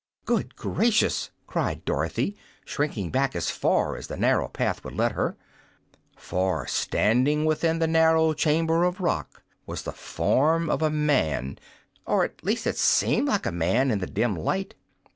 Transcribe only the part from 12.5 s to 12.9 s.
it